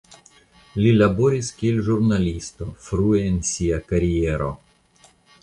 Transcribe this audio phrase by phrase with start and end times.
[0.85, 4.51] Li laboris kiel ĵurnalisto frue en sia kariero.